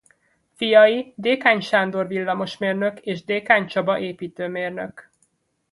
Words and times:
Fiai 0.53 1.13
Dékány 1.15 1.59
Sándor 1.59 2.07
villamosmérnök 2.07 2.99
és 2.99 3.23
Dékány 3.23 3.67
Csaba 3.67 3.99
építőmérnök. 3.99 5.11